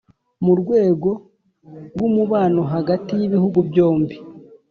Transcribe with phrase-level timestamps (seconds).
[0.45, 1.09] mu rwego
[1.93, 4.15] rw'umubano hagti y'ibihugu byombi,